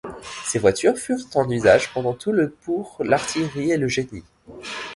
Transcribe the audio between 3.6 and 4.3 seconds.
et le génie.